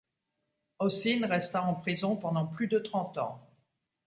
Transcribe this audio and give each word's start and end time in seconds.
Hocine 0.79 1.25
resta 1.27 1.61
en 1.61 1.75
prison 1.75 2.15
pendant 2.15 2.47
plus 2.47 2.65
de 2.65 2.79
trente 2.79 3.19
ans. 3.19 3.47